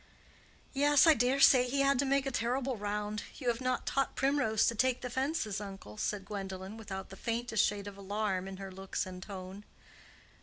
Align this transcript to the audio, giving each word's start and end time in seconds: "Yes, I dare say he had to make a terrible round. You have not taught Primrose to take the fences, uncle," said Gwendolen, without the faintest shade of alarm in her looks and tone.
"Yes, 0.73 1.05
I 1.05 1.13
dare 1.13 1.39
say 1.39 1.69
he 1.69 1.81
had 1.81 1.99
to 1.99 2.05
make 2.05 2.25
a 2.25 2.31
terrible 2.31 2.75
round. 2.75 3.21
You 3.37 3.49
have 3.49 3.61
not 3.61 3.85
taught 3.85 4.15
Primrose 4.15 4.65
to 4.65 4.73
take 4.73 5.01
the 5.01 5.11
fences, 5.11 5.61
uncle," 5.61 5.95
said 5.95 6.25
Gwendolen, 6.25 6.75
without 6.75 7.09
the 7.09 7.15
faintest 7.15 7.63
shade 7.63 7.85
of 7.85 7.99
alarm 7.99 8.47
in 8.47 8.57
her 8.57 8.71
looks 8.71 9.05
and 9.05 9.21
tone. 9.21 9.63